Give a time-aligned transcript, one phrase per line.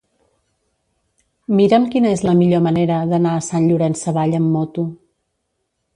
[1.59, 4.91] Mira'm quina és la millor manera d'anar a Sant Llorenç Savall amb moto.